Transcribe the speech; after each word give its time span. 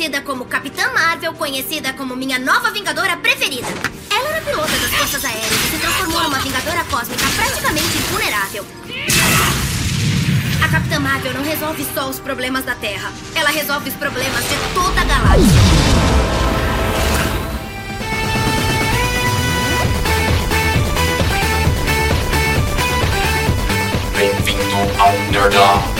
conhecida 0.00 0.22
como 0.22 0.46
Capitã 0.46 0.90
Marvel, 0.94 1.34
conhecida 1.34 1.92
como 1.92 2.16
minha 2.16 2.38
nova 2.38 2.70
Vingadora 2.70 3.18
preferida. 3.18 3.66
Ela 4.10 4.30
era 4.30 4.40
pilota 4.40 4.72
das 4.72 4.90
Forças 4.92 5.22
Aéreas 5.26 5.52
e 5.52 5.70
se 5.70 5.76
transformou 5.76 6.22
numa 6.22 6.38
Vingadora 6.38 6.82
Cósmica 6.84 7.22
praticamente 7.36 7.98
invulnerável. 7.98 8.64
A 10.64 10.68
Capitã 10.68 11.00
Marvel 11.00 11.34
não 11.34 11.42
resolve 11.42 11.86
só 11.92 12.08
os 12.08 12.18
problemas 12.18 12.64
da 12.64 12.74
Terra. 12.76 13.12
Ela 13.34 13.50
resolve 13.50 13.90
os 13.90 13.96
problemas 13.96 14.42
de 14.44 14.56
toda 14.72 15.02
a 15.02 15.04
galáxia. 15.04 15.46
Bem-vindo 24.16 24.98
ao 24.98 25.12
Nerdão. 25.30 25.99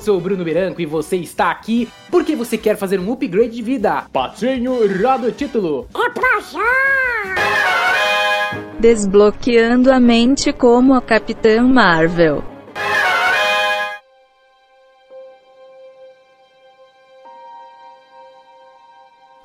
Sou 0.00 0.18
o 0.18 0.20
Bruno 0.20 0.44
Biranco 0.44 0.80
e 0.80 0.86
você 0.86 1.16
está 1.16 1.50
aqui 1.50 1.88
porque 2.10 2.34
você 2.34 2.56
quer 2.58 2.76
fazer 2.76 2.98
um 2.98 3.12
upgrade 3.12 3.54
de 3.54 3.62
vida. 3.62 4.04
Patinho, 4.12 4.74
roda 5.00 5.28
o 5.28 5.32
título. 5.32 5.86
É 5.94 6.10
pra 6.10 6.40
já! 6.40 7.70
Desbloqueando 8.78 9.92
a 9.92 10.00
mente 10.00 10.52
como 10.52 10.94
a 10.94 11.02
Capitã 11.02 11.62
Marvel. 11.62 12.49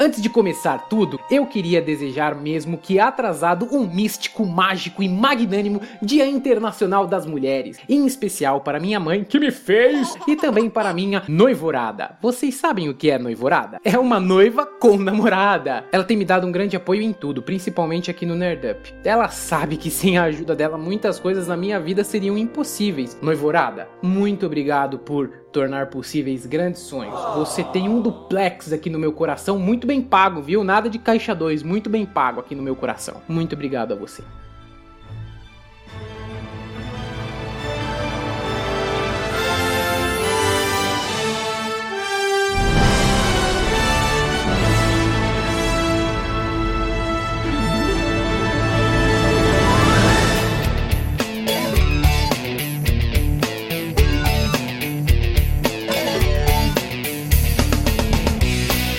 Antes 0.06 0.22
de 0.22 0.30
começar 0.30 0.88
tudo, 0.88 1.20
eu 1.32 1.48
queria 1.48 1.82
desejar 1.82 2.36
mesmo 2.36 2.78
que 2.78 3.00
atrasado 3.00 3.68
um 3.72 3.88
místico, 3.88 4.46
mágico 4.46 5.02
e 5.02 5.10
magnânimo 5.10 5.82
Dia 6.00 6.28
Internacional 6.28 7.08
das 7.08 7.26
Mulheres, 7.26 7.80
em 7.90 8.06
especial 8.06 8.62
para 8.62 8.80
minha 8.80 9.00
mãe 9.00 9.24
que 9.24 9.40
me 9.40 9.50
fez 9.50 10.16
e 10.28 10.36
também 10.36 10.70
para 10.70 10.94
minha 10.94 11.24
noivorada. 11.28 12.20
Vocês 12.22 12.54
sabem 12.54 12.88
o 12.88 12.94
que 12.94 13.10
é 13.10 13.18
noivorada? 13.18 13.80
É 13.84 13.98
uma 13.98 14.20
noiva 14.20 14.64
com 14.64 14.96
namorada. 14.96 15.86
Ela 15.92 16.04
tem 16.04 16.16
me 16.16 16.24
dado 16.24 16.46
um 16.46 16.52
grande 16.52 16.78
apoio 16.78 17.02
em 17.02 17.12
tudo, 17.12 17.42
principalmente 17.42 18.12
aqui 18.12 18.28
no 18.28 18.36
Nerdup. 18.36 18.94
Ela 19.04 19.30
sabe 19.30 19.76
que 19.76 19.90
sem 19.90 20.20
a 20.20 20.26
ajuda 20.26 20.56
dela 20.56 20.78
muitas 20.78 21.20
coisas 21.20 21.48
na 21.48 21.58
minha 21.58 21.80
vida 21.80 22.04
seriam 22.04 22.38
impossíveis. 22.38 23.18
Noivorada, 23.24 23.90
muito 24.04 24.46
obrigado 24.46 25.00
por 25.00 25.46
tornar 25.56 25.88
possíveis 25.88 26.46
grandes 26.46 26.82
sonhos. 26.82 27.18
Você 27.36 27.64
tem 27.64 27.88
um 27.88 28.02
duplex 28.02 28.74
aqui 28.74 28.90
no 28.90 29.00
meu 29.00 29.14
coração, 29.14 29.58
muito 29.58 29.88
bem 29.88 29.95
pago, 30.02 30.42
viu? 30.42 30.64
Nada 30.64 30.90
de 30.90 31.00
caixa 31.00 31.34
2, 31.34 31.64
muito 31.64 31.90
bem 31.90 32.06
pago 32.06 32.40
aqui 32.40 32.56
no 32.56 32.64
meu 32.64 32.76
coração. 32.76 33.22
Muito 33.28 33.54
obrigado 33.54 33.94
a 33.94 33.96
você. 33.96 34.24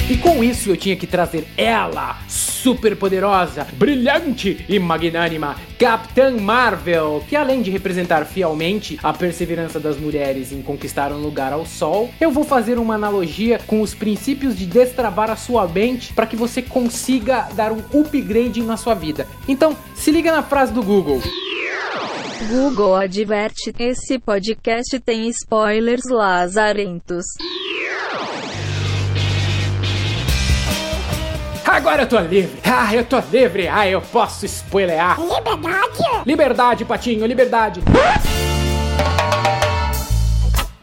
E 0.09 0.17
com 0.17 0.45
isso 0.45 0.71
eu 0.71 0.77
tinha 0.77 0.95
que 0.95 1.05
trazer 1.05 1.49
ela, 1.57 2.17
super 2.29 2.95
poderosa, 2.95 3.67
brilhante 3.73 4.65
e 4.69 4.79
magnânima, 4.79 5.57
Capitã 5.77 6.31
Marvel, 6.31 7.25
que 7.29 7.35
além 7.35 7.61
de 7.61 7.73
representar 7.73 8.25
fielmente 8.25 9.01
a 9.03 9.13
perseverança 9.13 9.81
das 9.81 9.97
mulheres 9.97 10.53
em 10.53 10.63
conquistar 10.63 11.11
um 11.11 11.21
lugar 11.21 11.53
ao 11.53 11.67
sol, 11.67 12.09
eu 12.21 12.31
vou 12.31 12.45
fazer 12.45 12.79
uma 12.79 12.95
analogia 12.95 13.59
com 13.67 13.81
os 13.81 13.95
princípios 13.95 14.57
de 14.57 14.65
destravar 14.65 15.29
a 15.29 15.35
sua 15.35 15.67
mente 15.67 16.13
para 16.13 16.27
que 16.27 16.37
você 16.37 16.63
consiga 16.63 17.49
dar 17.57 17.73
um 17.73 17.83
upgrade 17.93 18.63
na 18.63 18.77
sua 18.77 18.95
vida. 18.95 19.27
Então, 19.49 19.77
se 19.97 20.13
liga 20.13 20.31
na 20.31 20.45
frase 20.45 20.73
do 20.73 20.85
Google. 20.85 21.21
Google 22.49 22.95
adverte: 22.95 23.75
esse 23.77 24.21
podcast 24.21 25.01
tem 25.01 25.29
spoilers 25.31 26.05
lazarentos. 26.09 27.25
Agora 31.87 32.03
eu 32.03 32.09
tô 32.09 32.19
livre. 32.19 32.61
Ah, 32.65 32.93
eu 32.93 33.05
tô 33.05 33.17
livre. 33.31 33.69
Ah, 33.69 33.89
eu 33.89 34.01
posso 34.03 34.45
spoilear. 34.45 35.21
Liberdade! 35.21 36.03
Liberdade, 36.27 36.85
patinho, 36.85 37.25
liberdade. 37.25 37.81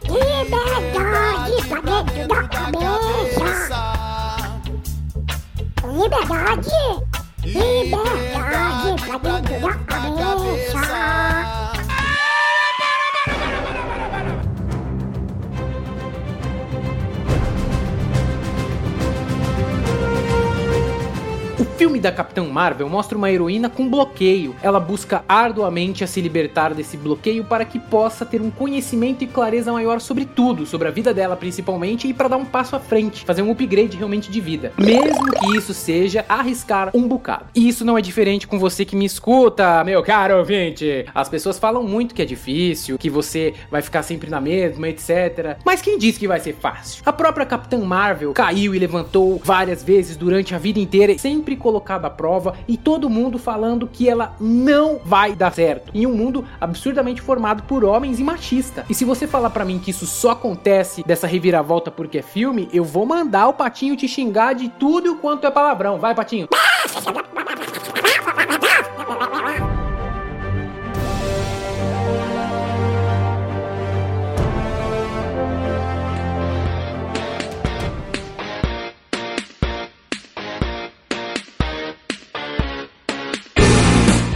Liberdade 0.08 1.68
pra 1.68 2.00
dentro 2.00 2.26
da 2.26 2.48
cabeça! 2.48 3.84
Liberdade! 5.84 6.70
Liberdade 7.44 9.02
pra 9.06 9.18
dentro 9.18 9.60
da 9.60 9.74
cabeça! 9.74 10.83
Filme 21.84 22.00
da 22.00 22.10
Capitã 22.10 22.42
Marvel 22.44 22.88
mostra 22.88 23.18
uma 23.18 23.30
heroína 23.30 23.68
com 23.68 23.86
bloqueio. 23.86 24.56
Ela 24.62 24.80
busca 24.80 25.22
arduamente 25.28 26.02
a 26.02 26.06
se 26.06 26.18
libertar 26.18 26.72
desse 26.72 26.96
bloqueio 26.96 27.44
para 27.44 27.62
que 27.62 27.78
possa 27.78 28.24
ter 28.24 28.40
um 28.40 28.50
conhecimento 28.50 29.22
e 29.22 29.26
clareza 29.26 29.70
maior 29.70 30.00
sobre 30.00 30.24
tudo, 30.24 30.64
sobre 30.64 30.88
a 30.88 30.90
vida 30.90 31.12
dela 31.12 31.36
principalmente, 31.36 32.08
e 32.08 32.14
para 32.14 32.28
dar 32.28 32.38
um 32.38 32.44
passo 32.46 32.74
à 32.74 32.80
frente, 32.80 33.22
fazer 33.26 33.42
um 33.42 33.50
upgrade 33.50 33.98
realmente 33.98 34.30
de 34.30 34.40
vida. 34.40 34.72
Mesmo 34.78 35.30
que 35.30 35.58
isso 35.58 35.74
seja 35.74 36.24
arriscar 36.26 36.88
um 36.94 37.06
bocado. 37.06 37.44
E 37.54 37.68
isso 37.68 37.84
não 37.84 37.98
é 37.98 38.00
diferente 38.00 38.46
com 38.46 38.58
você 38.58 38.86
que 38.86 38.96
me 38.96 39.04
escuta, 39.04 39.84
meu 39.84 40.02
caro 40.02 40.38
ouvinte. 40.38 41.04
As 41.14 41.28
pessoas 41.28 41.58
falam 41.58 41.82
muito 41.82 42.14
que 42.14 42.22
é 42.22 42.24
difícil, 42.24 42.96
que 42.96 43.10
você 43.10 43.52
vai 43.70 43.82
ficar 43.82 44.02
sempre 44.02 44.30
na 44.30 44.40
mesma, 44.40 44.88
etc. 44.88 45.58
Mas 45.62 45.82
quem 45.82 45.98
disse 45.98 46.18
que 46.18 46.26
vai 46.26 46.40
ser 46.40 46.54
fácil? 46.54 47.02
A 47.04 47.12
própria 47.12 47.44
Capitã 47.44 47.76
Marvel 47.80 48.32
caiu 48.32 48.74
e 48.74 48.78
levantou 48.78 49.38
várias 49.44 49.82
vezes 49.82 50.16
durante 50.16 50.54
a 50.54 50.58
vida 50.58 50.80
inteira, 50.80 51.18
sempre 51.18 51.56
colocada 51.74 52.06
à 52.06 52.10
prova 52.10 52.54
e 52.68 52.76
todo 52.76 53.10
mundo 53.10 53.36
falando 53.36 53.88
que 53.88 54.08
ela 54.08 54.36
não 54.38 55.00
vai 55.04 55.34
dar 55.34 55.52
certo. 55.52 55.90
Em 55.92 56.06
um 56.06 56.14
mundo 56.14 56.44
absurdamente 56.60 57.20
formado 57.20 57.64
por 57.64 57.84
homens 57.84 58.20
e 58.20 58.24
machista. 58.24 58.84
E 58.88 58.94
se 58.94 59.04
você 59.04 59.26
falar 59.26 59.50
pra 59.50 59.64
mim 59.64 59.80
que 59.80 59.90
isso 59.90 60.06
só 60.06 60.30
acontece 60.30 61.02
dessa 61.04 61.26
reviravolta 61.26 61.90
porque 61.90 62.18
é 62.18 62.22
filme, 62.22 62.68
eu 62.72 62.84
vou 62.84 63.04
mandar 63.04 63.48
o 63.48 63.54
Patinho 63.54 63.96
te 63.96 64.06
xingar 64.06 64.54
de 64.54 64.68
tudo 64.68 65.16
quanto 65.16 65.46
é 65.46 65.50
palavrão. 65.50 65.98
Vai, 65.98 66.14
Patinho. 66.14 66.48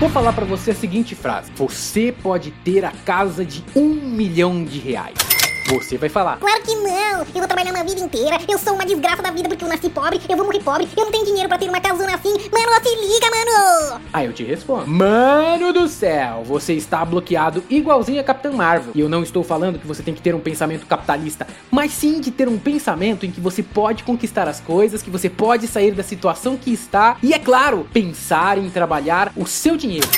Vou 0.09 0.15
falar 0.15 0.33
pra 0.33 0.47
você 0.47 0.71
a 0.71 0.75
seguinte 0.75 1.15
frase: 1.15 1.53
Você 1.55 2.15
pode 2.23 2.51
ter 2.65 2.83
a 2.83 2.91
casa 2.91 3.45
de 3.45 3.63
um 3.77 3.89
milhão 3.91 4.65
de 4.65 4.79
reais. 4.79 5.28
Você 5.67 5.99
vai 5.99 6.09
falar. 6.09 6.39
Claro 6.39 6.63
que 6.63 6.75
não! 6.75 7.21
Eu 7.21 7.27
vou 7.35 7.47
trabalhar 7.47 7.73
uma 7.73 7.85
vida 7.85 8.01
inteira, 8.01 8.39
eu 8.49 8.59
sou 8.59 8.75
uma 8.75 8.87
desgraça 8.87 9.23
da 9.23 9.31
vida 9.31 9.49
porque 9.49 9.65
eu 9.65 9.69
nasci 9.69 9.91
pobre, 9.91 10.21
eu 10.29 10.37
vou 10.37 10.47
morrer 10.47 10.61
pobre, 10.61 10.89
eu 10.97 11.05
não 11.05 11.13
tenho 11.13 11.25
dinheiro 11.25 11.49
pra 11.49 11.59
ter 11.59 11.69
uma 11.69 11.81
casona 11.81 12.15
assim. 12.15 12.31
Mano, 12.31 12.83
se 12.83 12.95
liga, 12.97 13.27
mano! 13.31 14.01
Aí 14.13 14.27
eu 14.27 14.33
te 14.33 14.45
respondo. 14.45 14.87
Mano 14.87 15.73
do 15.73 15.89
céu, 15.89 16.43
você 16.45 16.73
está 16.73 17.05
bloqueado 17.05 17.63
igualzinho 17.69 18.21
a 18.21 18.25
Capitã 18.25 18.51
Marvel. 18.53 18.93
E 18.95 19.01
eu 19.01 19.09
não 19.09 19.23
estou 19.23 19.45
falando 19.45 19.79
que 19.79 19.87
você 19.87 20.03
tem 20.03 20.15
que 20.15 20.23
ter 20.23 20.35
um 20.35 20.41
pensamento 20.41 20.87
capitalista, 20.87 21.47
mas 21.71 21.93
sim 21.93 22.21
de 22.21 22.31
ter 22.31 22.49
um 22.49 22.59
pensamento 22.59 23.27
em 23.27 23.31
que 23.31 23.41
você 23.41 23.63
pode 23.63 24.05
conquistar 24.05 24.49
as 24.49 24.61
coisas, 24.61 25.03
que 25.03 25.11
você 25.11 25.29
pode 25.29 25.67
sair 25.67 25.93
da 25.93 26.03
situação 26.03 26.57
que 26.57 26.73
está 26.73 27.17
e, 27.23 27.35
é 27.35 27.39
claro, 27.39 27.87
pensar 27.93 28.59
em 28.59 28.71
trabalhar 28.71 29.33
o 29.37 29.47
seu 29.47 29.77
dinheiro. 29.77 30.09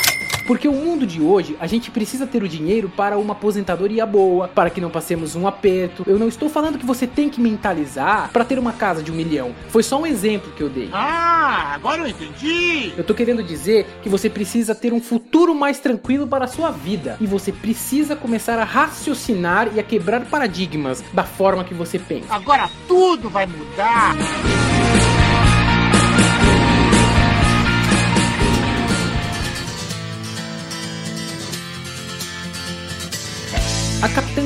Porque 0.47 0.69
o 0.69 0.73
mundo 0.73 1.07
de 1.07 1.21
hoje, 1.21 1.57
a 1.61 1.67
gente 1.67 1.91
precisa 1.91 2.27
ter 2.27 2.43
o 2.43 2.49
dinheiro 2.49 2.91
para 2.97 3.19
uma 3.19 3.33
aposentadoria 3.33 4.05
boa, 4.07 4.49
para 4.49 4.71
que 4.71 4.81
não 4.81 4.91
passemos 4.91 5.37
um 5.37 5.47
aperto. 5.47 6.05
Eu 6.07 6.19
não 6.19 6.29
estou 6.29 6.49
falando 6.49 6.79
que 6.79 6.87
você 6.87 7.07
tem 7.07 7.29
que 7.29 7.41
mentalizar 7.41 8.31
para 8.33 8.45
ter 8.45 8.59
uma 8.59 8.73
casa 8.73 9.03
de 9.03 9.11
um 9.11 9.15
milhão. 9.15 9.55
Foi 9.69 9.83
só 9.83 10.01
um 10.01 10.07
exemplo 10.07 10.53
que 10.53 10.63
eu 10.63 10.69
dei. 10.69 10.91
Ah, 10.93 11.73
agora 11.75 12.03
eu 12.03 12.09
entendi. 12.09 12.93
Eu 12.97 13.05
tô 13.05 13.15
querendo 13.15 13.43
dizer 13.43 13.87
que 14.03 14.09
você 14.09 14.29
precisa 14.29 14.75
ter 14.75 14.93
um 14.93 15.01
futuro 15.01 15.55
mais 15.55 15.79
tranquilo 15.79 16.27
para 16.27 16.45
a 16.45 16.49
sua 16.49 16.71
vida. 16.71 17.17
E 17.21 17.27
você 17.27 17.53
precisa 17.53 18.17
começar 18.17 18.59
a 18.59 18.65
raciocinar 18.65 19.69
e 19.75 19.81
a 19.81 19.83
quebrar 19.83 20.25
paradigmas 20.27 21.03
da 21.13 21.25
forma 21.25 21.65
que 21.65 21.75
você 21.75 21.99
pensa. 21.99 22.35
Agora 22.35 22.69
tudo 22.87 23.29
vai 23.29 23.47
mudar. 23.47 24.15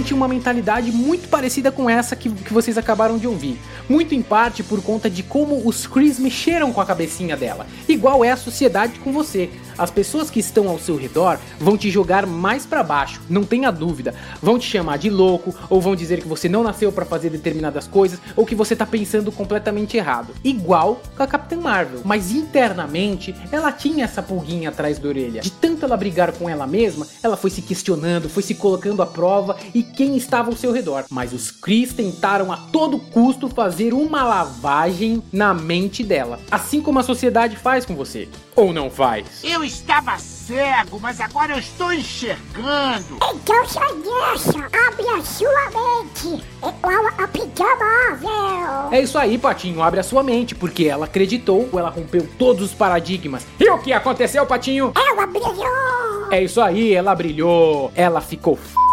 Tinha 0.03 0.17
uma 0.17 0.29
mentalidade 0.29 0.91
muito 0.91 1.29
parecida 1.29 1.71
com 1.71 1.89
essa 1.89 2.17
que, 2.17 2.29
que 2.31 2.53
vocês 2.53 2.77
acabaram 2.77 3.19
de 3.19 3.27
ouvir. 3.27 3.59
Muito 3.89 4.15
em 4.15 4.23
parte 4.23 4.63
por 4.63 4.83
conta 4.83 5.09
de 5.09 5.23
como 5.23 5.67
os 5.67 5.87
Chris 5.87 6.19
mexeram 6.19 6.73
com 6.73 6.81
a 6.81 6.87
cabecinha 6.87 7.37
dela. 7.37 7.67
Igual 7.89 8.25
é 8.25 8.31
a 8.31 8.37
sociedade 8.37 8.99
com 8.99 9.13
você. 9.13 9.51
As 9.77 9.91
pessoas 9.91 10.31
que 10.31 10.41
estão 10.41 10.69
ao 10.69 10.79
seu 10.79 10.97
redor 10.97 11.39
vão 11.59 11.77
te 11.77 11.91
jogar 11.91 12.27
mais 12.27 12.65
para 12.65 12.83
baixo, 12.83 13.21
não 13.29 13.45
tenha 13.45 13.71
dúvida. 13.71 14.15
Vão 14.41 14.59
te 14.59 14.67
chamar 14.67 14.99
de 14.99 15.11
louco, 15.11 15.55
ou 15.69 15.81
vão 15.81 15.97
dizer 15.97 16.21
que 16.21 16.29
você 16.29 16.49
não 16.49 16.63
nasceu 16.63 16.93
para 16.93 17.05
fazer 17.05 17.31
determinadas 17.31 17.87
coisas, 17.87 18.21
ou 18.37 18.47
que 18.47 18.55
você 18.55 18.77
tá 18.77 18.87
pensando 18.87 19.33
completamente 19.33 19.97
errado. 19.97 20.35
Igual 20.43 21.01
com 21.17 21.23
a 21.23 21.27
Capitã 21.27 21.57
Marvel. 21.57 22.01
Mas 22.05 22.31
internamente, 22.31 23.35
ela 23.51 23.73
tinha 23.73 24.05
essa 24.05 24.23
pulguinha 24.23 24.69
atrás 24.69 24.99
da 24.99 25.09
orelha. 25.09 25.41
De 25.41 25.51
tanto 25.51 25.85
ela 25.85 25.97
brigar 25.97 26.33
com 26.33 26.49
ela 26.49 26.67
mesma, 26.67 27.07
ela 27.23 27.37
foi 27.37 27.51
se 27.51 27.63
questionando, 27.63 28.29
foi 28.29 28.43
se 28.43 28.55
colocando 28.55 29.03
à 29.03 29.07
prova 29.07 29.57
e 29.75 29.83
quem 29.83 30.17
estava 30.17 30.51
ao 30.51 30.57
seu 30.57 30.73
redor. 30.73 31.05
Mas 31.11 31.33
os 31.33 31.51
Chris 31.51 31.93
tentaram 31.93 32.53
a 32.53 32.57
todo 32.57 32.99
custo 32.99 33.49
fazer 33.49 33.93
uma 33.93 34.23
lavagem 34.23 35.23
na 35.33 35.53
mente 35.53 36.03
dela. 36.03 36.39
Assim 36.51 36.81
como 36.81 36.99
a 36.99 37.03
sociedade 37.03 37.57
faz 37.57 37.85
com 37.85 37.95
você. 37.95 38.29
Ou 38.57 38.73
não 38.73 38.89
faz? 38.89 39.27
Eu 39.43 39.65
estava 39.65 40.17
cego, 40.17 41.01
mas 41.01 41.21
agora 41.21 41.55
eu 41.55 41.59
estou 41.59 41.93
enxergando. 41.93 43.17
Então 43.17 43.67
sai 43.67 43.95
dessa, 43.95 44.59
abre 44.59 45.09
a 45.09 45.23
sua 45.23 45.71
mente. 45.71 46.45
Igual 46.59 47.07
a 47.19 47.29
Pijamável. 47.29 48.93
É 48.93 49.01
isso 49.01 49.19
aí, 49.19 49.39
Patinho, 49.39 49.83
abre 49.83 49.99
a 49.99 50.05
sua 50.05 50.23
mente, 50.23 50.55
porque 50.55 50.85
ela 50.85 51.07
acreditou, 51.07 51.69
ela 51.73 51.91
rompeu 51.91 52.29
todos 52.39 52.63
os 52.63 52.73
paradigmas. 52.73 53.45
E 53.59 53.69
o 53.69 53.79
que 53.79 53.93
aconteceu, 53.93 54.47
Patinho? 54.47 54.93
Ela 54.95 55.27
brilhou. 55.27 56.29
É 56.31 56.43
isso 56.43 56.61
aí, 56.61 56.95
ela 56.95 57.15
brilhou, 57.15 57.91
ela 57.95 58.21
ficou 58.21 58.55
f... 58.55 58.84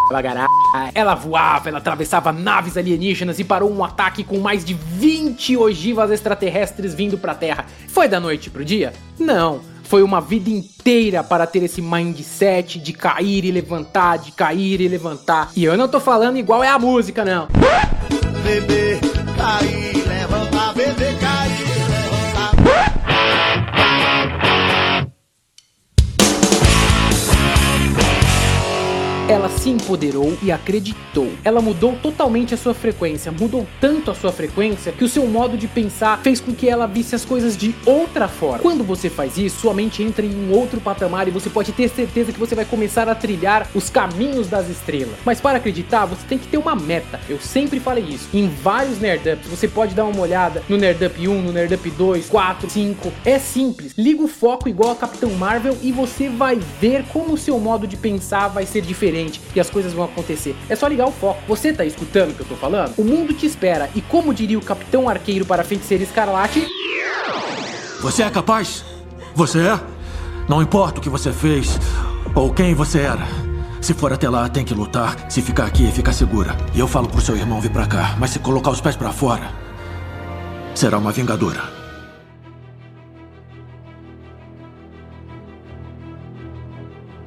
Ela, 0.93 1.15
voava, 1.15 1.69
ela 1.69 1.77
atravessava 1.77 2.31
naves 2.31 2.77
alienígenas 2.77 3.39
e 3.39 3.43
parou 3.43 3.71
um 3.71 3.83
ataque 3.83 4.23
com 4.23 4.39
mais 4.39 4.65
de 4.65 4.73
20 4.73 5.57
ogivas 5.57 6.11
extraterrestres 6.11 6.93
vindo 6.93 7.17
pra 7.17 7.35
Terra. 7.35 7.65
Foi 7.87 8.07
da 8.07 8.19
noite 8.19 8.49
pro 8.49 8.65
dia? 8.65 8.93
Não. 9.19 9.61
Foi 9.83 10.03
uma 10.03 10.21
vida 10.21 10.49
inteira 10.49 11.21
para 11.21 11.45
ter 11.45 11.63
esse 11.63 11.81
mindset 11.81 12.79
de 12.79 12.93
cair 12.93 13.43
e 13.43 13.51
levantar, 13.51 14.19
de 14.19 14.31
cair 14.31 14.79
e 14.79 14.87
levantar. 14.87 15.51
E 15.53 15.65
eu 15.65 15.77
não 15.77 15.87
tô 15.87 15.99
falando 15.99 16.37
igual 16.37 16.63
é 16.63 16.69
a 16.69 16.79
música, 16.79 17.25
não. 17.25 17.49
Bebê, 18.41 19.01
cair, 19.37 19.90
Ela 29.31 29.47
se 29.47 29.69
empoderou 29.69 30.37
e 30.43 30.51
acreditou. 30.51 31.31
Ela 31.41 31.61
mudou 31.61 31.95
totalmente 32.03 32.53
a 32.53 32.57
sua 32.57 32.73
frequência, 32.73 33.31
mudou 33.31 33.65
tanto 33.79 34.11
a 34.11 34.13
sua 34.13 34.29
frequência 34.29 34.91
que 34.91 35.05
o 35.05 35.07
seu 35.07 35.25
modo 35.25 35.57
de 35.57 35.69
pensar 35.69 36.19
fez 36.21 36.41
com 36.41 36.53
que 36.53 36.67
ela 36.67 36.85
visse 36.85 37.15
as 37.15 37.23
coisas 37.23 37.55
de 37.55 37.73
outra 37.85 38.27
forma. 38.27 38.59
Quando 38.59 38.83
você 38.83 39.09
faz 39.09 39.37
isso, 39.37 39.61
sua 39.61 39.73
mente 39.73 40.03
entra 40.03 40.25
em 40.25 40.35
um 40.35 40.51
outro 40.51 40.81
patamar 40.81 41.29
e 41.29 41.31
você 41.31 41.49
pode 41.49 41.71
ter 41.71 41.87
certeza 41.87 42.33
que 42.33 42.39
você 42.39 42.53
vai 42.53 42.65
começar 42.65 43.07
a 43.07 43.15
trilhar 43.15 43.69
os 43.73 43.89
caminhos 43.89 44.49
das 44.49 44.67
estrelas. 44.67 45.15
Mas 45.23 45.39
para 45.39 45.59
acreditar, 45.59 46.03
você 46.03 46.27
tem 46.27 46.37
que 46.37 46.47
ter 46.47 46.57
uma 46.57 46.75
meta. 46.75 47.17
Eu 47.29 47.39
sempre 47.39 47.79
falei 47.79 48.03
isso. 48.03 48.27
Em 48.33 48.49
vários 48.49 48.99
Nerdups, 48.99 49.47
você 49.47 49.65
pode 49.65 49.95
dar 49.95 50.03
uma 50.03 50.19
olhada 50.19 50.61
no 50.67 50.75
Nerdup 50.75 51.25
1, 51.25 51.41
no 51.41 51.53
Nerdup 51.53 51.89
2, 51.89 52.27
4, 52.27 52.69
5. 52.69 53.13
É 53.23 53.39
simples. 53.39 53.93
Liga 53.97 54.21
o 54.21 54.27
foco 54.27 54.67
igual 54.67 54.91
a 54.91 54.95
Capitão 54.95 55.29
Marvel 55.35 55.77
e 55.81 55.93
você 55.93 56.27
vai 56.27 56.59
ver 56.81 57.05
como 57.13 57.35
o 57.35 57.37
seu 57.37 57.57
modo 57.57 57.87
de 57.87 57.95
pensar 57.95 58.49
vai 58.49 58.65
ser 58.65 58.81
diferente 58.81 59.20
e 59.55 59.59
as 59.59 59.69
coisas 59.69 59.93
vão 59.93 60.05
acontecer. 60.05 60.55
É 60.69 60.75
só 60.75 60.87
ligar 60.87 61.07
o 61.07 61.11
foco. 61.11 61.41
Você 61.47 61.73
tá 61.73 61.85
escutando 61.85 62.31
o 62.31 62.33
que 62.33 62.41
eu 62.41 62.47
tô 62.47 62.55
falando? 62.55 62.93
O 62.97 63.03
mundo 63.03 63.33
te 63.33 63.45
espera 63.45 63.89
e 63.93 64.01
como 64.01 64.33
diria 64.33 64.57
o 64.57 64.63
Capitão 64.63 65.09
Arqueiro 65.09 65.45
para 65.45 65.61
a 65.61 65.65
Feiticeira 65.65 66.03
Escarlate, 66.03 66.67
Você 68.01 68.23
é 68.23 68.29
capaz? 68.29 68.83
Você 69.35 69.59
é? 69.59 69.79
Não 70.49 70.61
importa 70.61 70.99
o 70.99 71.01
que 71.01 71.09
você 71.09 71.31
fez 71.31 71.79
ou 72.33 72.51
quem 72.53 72.73
você 72.73 72.99
era. 72.99 73.27
Se 73.81 73.93
for 73.93 74.13
até 74.13 74.29
lá, 74.29 74.47
tem 74.47 74.63
que 74.63 74.73
lutar. 74.73 75.29
Se 75.29 75.41
ficar 75.41 75.65
aqui, 75.65 75.91
fica 75.91 76.13
segura. 76.13 76.55
E 76.73 76.79
eu 76.79 76.87
falo 76.87 77.07
pro 77.07 77.21
seu 77.21 77.35
irmão 77.35 77.59
vir 77.59 77.71
pra 77.71 77.87
cá. 77.87 78.15
Mas 78.19 78.31
se 78.31 78.39
colocar 78.39 78.69
os 78.71 78.81
pés 78.81 78.95
pra 78.95 79.11
fora, 79.11 79.51
será 80.75 80.97
uma 80.97 81.11
vingadora. 81.11 81.80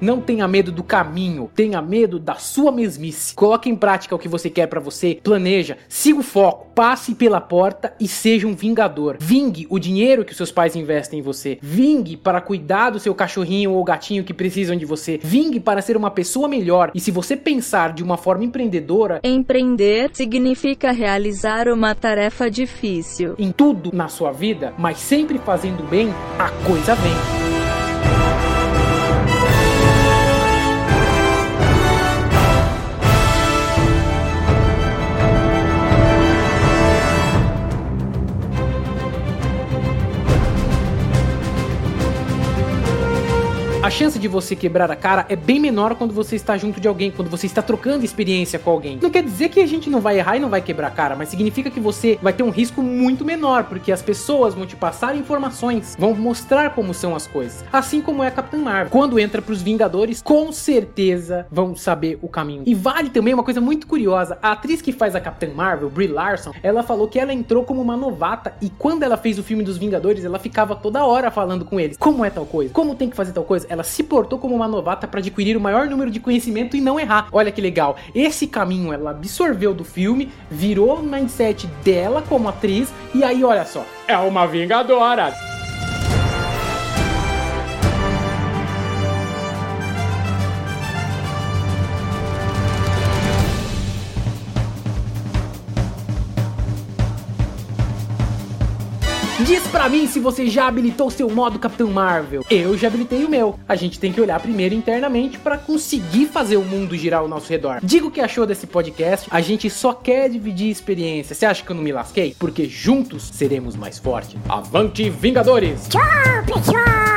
Não 0.05 0.21
tenha 0.21 0.47
medo 0.47 0.71
do 0.71 0.83
caminho, 0.83 1.51
tenha 1.55 1.81
medo 1.81 2.19
da 2.19 2.35
sua 2.35 2.71
mesmice. 2.71 3.35
Coloque 3.35 3.71
em 3.71 3.75
prática 3.75 4.15
o 4.15 4.19
que 4.19 4.29
você 4.29 4.51
quer 4.51 4.67
pra 4.67 4.79
você, 4.79 5.19
planeja, 5.25 5.79
siga 5.89 6.21
o 6.21 6.23
foco, 6.23 6.67
passe 6.75 7.15
pela 7.15 7.41
porta 7.41 7.95
e 7.99 8.07
seja 8.07 8.47
um 8.47 8.55
vingador. 8.55 9.17
Vingue 9.19 9.67
o 9.71 9.79
dinheiro 9.79 10.23
que 10.23 10.35
seus 10.35 10.53
pais 10.53 10.77
investem 10.77 11.21
em 11.21 11.23
você. 11.23 11.59
Vingue 11.63 12.19
para 12.19 12.43
cuidar 12.43 12.91
do 12.91 13.01
seu 13.01 13.15
cachorrinho 13.15 13.73
ou 13.73 13.83
gatinho 13.83 14.25
que 14.25 14.35
precisam 14.35 14.77
de 14.77 14.85
você. 14.85 15.19
Vingue 15.23 15.59
para 15.59 15.81
ser 15.81 15.97
uma 15.97 16.11
pessoa 16.11 16.49
melhor. 16.49 16.91
E 16.95 17.01
se 17.01 17.11
você 17.11 17.35
pensar 17.35 17.95
de 17.95 18.03
uma 18.03 18.19
forma 18.19 18.45
empreendedora, 18.45 19.21
Empreender 19.25 20.11
significa 20.13 20.93
realizar 20.93 21.67
uma 21.67 21.95
tarefa 21.95 22.51
difícil. 22.51 23.37
em 23.39 23.51
tudo 23.51 23.89
na 23.91 24.09
sua 24.09 24.33
vida, 24.33 24.75
mas 24.77 24.99
sempre 24.99 25.39
fazendo 25.39 25.83
bem, 25.89 26.11
a 26.39 26.51
coisa 26.69 26.95
vem. 26.95 27.54
Chance 43.95 44.19
de 44.19 44.27
você 44.27 44.57
quebrar 44.57 44.91
a 44.91 44.97
cara 44.97 45.25
é 45.29 45.37
bem 45.37 45.61
menor 45.61 45.95
quando 45.95 46.13
você 46.13 46.35
está 46.35 46.57
junto 46.57 46.81
de 46.81 46.89
alguém, 46.89 47.13
quando 47.13 47.31
você 47.31 47.47
está 47.47 47.63
trocando 47.63 48.05
experiência 48.05 48.59
com 48.59 48.69
alguém. 48.69 48.99
Não 49.01 49.09
quer 49.09 49.23
dizer 49.23 49.51
que 49.51 49.61
a 49.61 49.67
gente 49.69 49.89
não 49.89 50.01
vai 50.01 50.19
errar 50.19 50.37
e 50.37 50.41
não 50.41 50.49
vai 50.51 50.61
quebrar 50.61 50.89
a 50.89 50.91
cara, 50.91 51.15
mas 51.15 51.29
significa 51.29 51.71
que 51.71 51.79
você 51.79 52.19
vai 52.21 52.33
ter 52.33 52.43
um 52.43 52.51
risco 52.51 52.83
muito 52.83 53.25
menor, 53.25 53.65
porque 53.65 53.93
as 53.93 54.03
pessoas 54.03 54.53
vão 54.53 54.67
te 54.67 54.75
passar 54.75 55.15
informações, 55.15 55.95
vão 55.97 56.13
mostrar 56.13 56.75
como 56.75 56.93
são 56.93 57.15
as 57.15 57.29
coisas. 57.29 57.65
Assim 57.73 58.01
como 58.01 58.25
é 58.25 58.27
a 58.27 58.31
Capitã 58.33 58.59
Marvel. 58.59 58.91
Quando 58.91 59.17
entra 59.17 59.41
pros 59.41 59.63
Vingadores, 59.63 60.21
com 60.21 60.51
certeza 60.51 61.47
vão 61.49 61.77
saber 61.77 62.19
o 62.21 62.27
caminho. 62.27 62.65
E 62.67 62.75
vale 62.75 63.11
também 63.11 63.33
uma 63.33 63.45
coisa 63.45 63.61
muito 63.61 63.87
curiosa: 63.87 64.37
a 64.43 64.51
atriz 64.51 64.83
que 64.83 64.91
faz 64.91 65.15
a 65.15 65.21
Capitã 65.21 65.55
Marvel, 65.55 65.89
Brie 65.89 66.09
Larson, 66.09 66.51
ela 66.65 66.83
falou 66.83 67.07
que 67.07 67.21
ela 67.21 67.33
entrou 67.33 67.63
como 67.63 67.81
uma 67.81 67.97
novata 67.97 68.55
e 68.61 68.69
quando 68.71 69.05
ela 69.05 69.17
fez 69.17 69.39
o 69.39 69.45
filme 69.45 69.63
dos 69.63 69.79
Vingadores, 69.79 70.25
ela 70.25 70.41
ficava 70.41 70.75
toda 70.75 71.07
hora 71.07 71.31
falando 71.31 71.65
com 71.65 71.79
eles. 71.79 71.97
Como 71.97 72.25
é 72.25 72.31
tal 72.31 72.45
coisa? 72.45 72.75
Como 72.75 72.97
tem 72.97 73.09
que 73.09 73.15
fazer 73.15 73.31
tal 73.31 73.45
coisa? 73.45 73.69
Ela 73.71 73.84
se 73.85 74.03
portou 74.03 74.39
como 74.39 74.55
uma 74.55 74.67
novata 74.67 75.07
para 75.07 75.21
adquirir 75.21 75.57
o 75.57 75.61
maior 75.61 75.87
número 75.87 76.11
de 76.11 76.21
conhecimento 76.21 76.77
e 76.77 76.81
não 76.81 76.99
errar. 76.99 77.29
Olha 77.31 77.53
que 77.53 77.61
legal. 77.61 77.97
Esse 78.15 78.47
caminho 78.47 78.93
ela 78.93 79.11
absorveu 79.11 79.75
do 79.75 79.85
filme, 79.85 80.33
virou 80.51 80.97
o 80.97 81.03
mindset 81.03 81.67
dela 81.85 82.23
como 82.29 82.49
atriz 82.49 82.93
e 83.15 83.23
aí 83.23 83.45
olha 83.45 83.65
só, 83.65 83.85
é 84.09 84.17
uma 84.17 84.47
vingadora. 84.47 85.54
Diz 99.47 99.67
pra 99.67 99.91
mim 99.91 100.07
se 100.07 100.19
você 100.21 100.47
já 100.47 100.67
habilitou 100.67 101.11
seu 101.11 101.29
modo 101.29 101.59
Capitão 101.59 101.91
Marvel. 101.91 102.43
Eu 102.51 102.79
já 102.79 102.89
habilitei 102.89 103.25
o 103.25 103.29
meu. 103.29 103.59
A 103.69 103.77
gente 103.77 104.01
tem 104.01 104.11
que 104.11 104.21
olhar 104.21 104.41
primeiro 104.41 104.75
internamente 104.75 105.39
pra 105.39 105.59
conseguir 105.59 106.27
fazer 106.27 106.57
o 106.57 106.63
mundo 106.63 106.97
girar 106.97 107.21
ao 107.21 107.29
nosso 107.29 107.51
redor. 107.51 107.79
Diga 107.83 108.07
o 108.07 108.11
que 108.11 108.23
achou 108.23 108.47
desse 108.47 108.67
podcast. 108.67 109.29
A 109.31 109.43
gente 109.43 109.69
só 109.69 109.93
quer 109.93 110.31
dividir 110.31 110.71
experiência. 110.71 111.35
Você 111.35 111.45
acha 111.45 111.63
que 111.63 111.71
eu 111.71 111.77
não 111.77 111.83
me 111.83 111.93
lasquei? 111.93 112.35
Porque 112.39 112.65
juntos 112.65 113.29
seremos 113.35 113.77
mais 113.77 113.99
fortes. 113.99 114.37
Avante, 114.49 115.11
Vingadores! 115.11 115.89
Tchau, 115.89 116.03
pessoal. 116.47 117.14